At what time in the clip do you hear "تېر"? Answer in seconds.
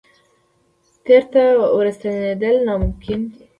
1.05-1.23